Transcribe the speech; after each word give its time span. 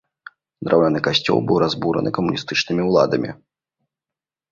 Драўляны 0.67 0.99
касцёл 1.07 1.37
быў 1.51 1.57
разбураны 1.63 2.13
камуністычнымі 2.19 2.81
ўладамі. 2.89 3.35